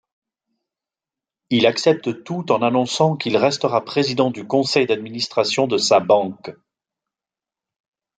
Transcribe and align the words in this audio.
Il 1.51 1.67
accepte 1.67 2.23
tout 2.23 2.51
en 2.51 2.63
annonçant 2.63 3.15
qu’il 3.15 3.37
restera 3.37 3.85
président 3.85 4.31
du 4.31 4.47
conseil 4.47 4.87
d'administration 4.87 5.67
de 5.67 5.77
sa 5.77 5.99
banque. 5.99 6.53